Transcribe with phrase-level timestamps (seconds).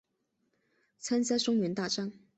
[0.97, 2.11] 参加中原大战。